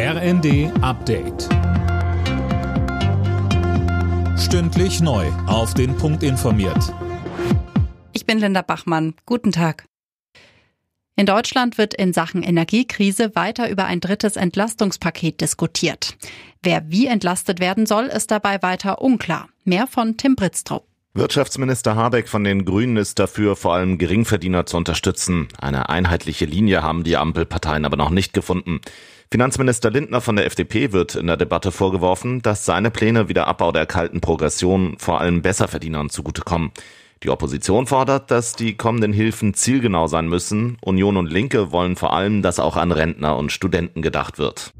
RND 0.00 0.70
Update. 0.80 1.48
Stündlich 4.38 5.00
neu. 5.00 5.26
Auf 5.48 5.74
den 5.74 5.96
Punkt 5.96 6.22
informiert. 6.22 6.94
Ich 8.12 8.24
bin 8.24 8.38
Linda 8.38 8.62
Bachmann. 8.62 9.14
Guten 9.26 9.50
Tag. 9.50 9.86
In 11.16 11.26
Deutschland 11.26 11.78
wird 11.78 11.94
in 11.94 12.12
Sachen 12.12 12.44
Energiekrise 12.44 13.34
weiter 13.34 13.68
über 13.68 13.86
ein 13.86 13.98
drittes 13.98 14.36
Entlastungspaket 14.36 15.40
diskutiert. 15.40 16.16
Wer 16.62 16.88
wie 16.88 17.06
entlastet 17.06 17.58
werden 17.58 17.84
soll, 17.84 18.04
ist 18.04 18.30
dabei 18.30 18.62
weiter 18.62 19.02
unklar. 19.02 19.48
Mehr 19.64 19.88
von 19.88 20.16
Tim 20.16 20.36
Britztrup. 20.36 20.87
Wirtschaftsminister 21.18 21.96
Habeck 21.96 22.28
von 22.28 22.44
den 22.44 22.64
Grünen 22.64 22.96
ist 22.96 23.18
dafür, 23.18 23.56
vor 23.56 23.74
allem 23.74 23.98
Geringverdiener 23.98 24.66
zu 24.66 24.76
unterstützen. 24.76 25.48
Eine 25.60 25.88
einheitliche 25.88 26.44
Linie 26.44 26.84
haben 26.84 27.02
die 27.02 27.16
Ampelparteien 27.16 27.84
aber 27.84 27.96
noch 27.96 28.10
nicht 28.10 28.32
gefunden. 28.32 28.80
Finanzminister 29.28 29.90
Lindner 29.90 30.20
von 30.20 30.36
der 30.36 30.46
FDP 30.46 30.92
wird 30.92 31.16
in 31.16 31.26
der 31.26 31.36
Debatte 31.36 31.72
vorgeworfen, 31.72 32.40
dass 32.40 32.64
seine 32.64 32.92
Pläne 32.92 33.28
wie 33.28 33.34
der 33.34 33.48
Abbau 33.48 33.72
der 33.72 33.84
kalten 33.84 34.20
Progression 34.20 34.94
vor 34.98 35.20
allem 35.20 35.42
Besserverdienern 35.42 36.08
zugutekommen. 36.08 36.70
Die 37.24 37.30
Opposition 37.30 37.88
fordert, 37.88 38.30
dass 38.30 38.54
die 38.54 38.76
kommenden 38.76 39.12
Hilfen 39.12 39.54
zielgenau 39.54 40.06
sein 40.06 40.28
müssen. 40.28 40.78
Union 40.82 41.16
und 41.16 41.32
Linke 41.32 41.72
wollen 41.72 41.96
vor 41.96 42.12
allem, 42.12 42.42
dass 42.42 42.60
auch 42.60 42.76
an 42.76 42.92
Rentner 42.92 43.36
und 43.36 43.50
Studenten 43.50 44.02
gedacht 44.02 44.38
wird. 44.38 44.72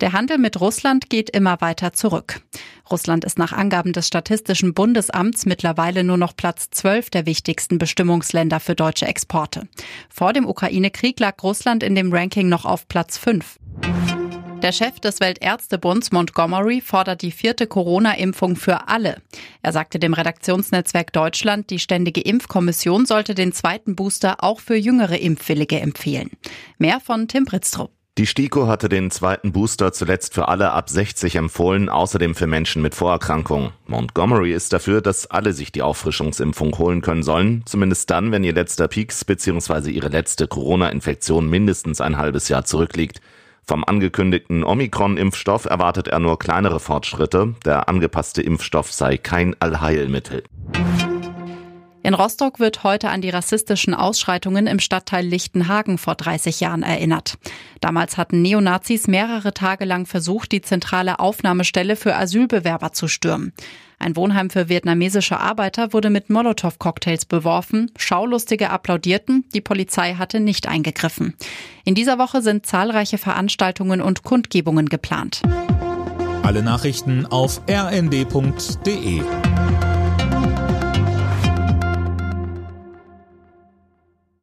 Der 0.00 0.12
Handel 0.12 0.36
mit 0.36 0.60
Russland 0.60 1.08
geht 1.08 1.30
immer 1.30 1.62
weiter 1.62 1.94
zurück. 1.94 2.42
Russland 2.90 3.24
ist 3.24 3.38
nach 3.38 3.52
Angaben 3.52 3.92
des 3.92 4.06
Statistischen 4.06 4.74
Bundesamts 4.74 5.46
mittlerweile 5.46 6.04
nur 6.04 6.16
noch 6.16 6.36
Platz 6.36 6.68
12 6.70 7.10
der 7.10 7.26
wichtigsten 7.26 7.78
Bestimmungsländer 7.78 8.60
für 8.60 8.74
deutsche 8.74 9.06
Exporte. 9.06 9.68
Vor 10.08 10.32
dem 10.32 10.46
Ukraine-Krieg 10.46 11.18
lag 11.20 11.42
Russland 11.42 11.82
in 11.82 11.94
dem 11.94 12.12
Ranking 12.12 12.48
noch 12.48 12.64
auf 12.64 12.86
Platz 12.88 13.16
5. 13.18 13.58
Der 14.64 14.72
Chef 14.72 14.98
des 14.98 15.20
Weltärztebunds 15.20 16.10
Montgomery 16.10 16.80
fordert 16.80 17.20
die 17.20 17.32
vierte 17.32 17.66
Corona-Impfung 17.66 18.56
für 18.56 18.88
alle. 18.88 19.20
Er 19.60 19.72
sagte 19.72 19.98
dem 19.98 20.14
Redaktionsnetzwerk 20.14 21.12
Deutschland, 21.12 21.68
die 21.68 21.78
Ständige 21.78 22.22
Impfkommission 22.22 23.04
sollte 23.04 23.34
den 23.34 23.52
zweiten 23.52 23.94
Booster 23.94 24.42
auch 24.42 24.60
für 24.60 24.76
jüngere 24.76 25.18
Impfwillige 25.18 25.80
empfehlen. 25.80 26.30
Mehr 26.78 27.00
von 27.00 27.28
Tim 27.28 27.44
Britztrup. 27.44 27.90
Die 28.16 28.26
STIKO 28.26 28.68
hatte 28.68 28.88
den 28.88 29.10
zweiten 29.10 29.50
Booster 29.50 29.92
zuletzt 29.92 30.34
für 30.34 30.46
alle 30.46 30.70
ab 30.70 30.88
60 30.88 31.34
empfohlen, 31.34 31.88
außerdem 31.88 32.36
für 32.36 32.46
Menschen 32.46 32.80
mit 32.80 32.94
Vorerkrankungen. 32.94 33.70
Montgomery 33.88 34.52
ist 34.52 34.72
dafür, 34.72 35.00
dass 35.00 35.26
alle 35.26 35.52
sich 35.52 35.72
die 35.72 35.82
Auffrischungsimpfung 35.82 36.78
holen 36.78 37.00
können 37.00 37.24
sollen, 37.24 37.64
zumindest 37.66 38.08
dann, 38.10 38.30
wenn 38.30 38.44
ihr 38.44 38.54
letzter 38.54 38.86
Peaks 38.86 39.24
bzw. 39.24 39.90
ihre 39.90 40.10
letzte 40.10 40.46
Corona-Infektion 40.46 41.50
mindestens 41.50 42.00
ein 42.00 42.16
halbes 42.16 42.48
Jahr 42.48 42.64
zurückliegt. 42.64 43.20
Vom 43.64 43.82
angekündigten 43.82 44.62
Omikron-Impfstoff 44.62 45.64
erwartet 45.64 46.06
er 46.06 46.20
nur 46.20 46.38
kleinere 46.38 46.78
Fortschritte. 46.78 47.56
Der 47.64 47.88
angepasste 47.88 48.42
Impfstoff 48.42 48.92
sei 48.92 49.16
kein 49.16 49.56
Allheilmittel. 49.60 50.44
In 52.04 52.12
Rostock 52.12 52.60
wird 52.60 52.84
heute 52.84 53.08
an 53.08 53.22
die 53.22 53.30
rassistischen 53.30 53.94
Ausschreitungen 53.94 54.66
im 54.66 54.78
Stadtteil 54.78 55.24
Lichtenhagen 55.24 55.96
vor 55.96 56.14
30 56.14 56.60
Jahren 56.60 56.82
erinnert. 56.82 57.38
Damals 57.80 58.18
hatten 58.18 58.42
Neonazis 58.42 59.06
mehrere 59.06 59.54
Tage 59.54 59.86
lang 59.86 60.04
versucht, 60.04 60.52
die 60.52 60.60
zentrale 60.60 61.18
Aufnahmestelle 61.18 61.96
für 61.96 62.14
Asylbewerber 62.14 62.92
zu 62.92 63.08
stürmen. 63.08 63.54
Ein 63.98 64.16
Wohnheim 64.16 64.50
für 64.50 64.68
vietnamesische 64.68 65.40
Arbeiter 65.40 65.94
wurde 65.94 66.10
mit 66.10 66.28
Molotow-Cocktails 66.28 67.24
beworfen. 67.24 67.90
Schaulustige 67.96 68.68
applaudierten, 68.68 69.46
die 69.54 69.62
Polizei 69.62 70.12
hatte 70.16 70.40
nicht 70.40 70.68
eingegriffen. 70.68 71.32
In 71.86 71.94
dieser 71.94 72.18
Woche 72.18 72.42
sind 72.42 72.66
zahlreiche 72.66 73.16
Veranstaltungen 73.16 74.02
und 74.02 74.24
Kundgebungen 74.24 74.90
geplant. 74.90 75.40
Alle 76.42 76.62
Nachrichten 76.62 77.24
auf 77.24 77.62
rnd.de 77.66 79.22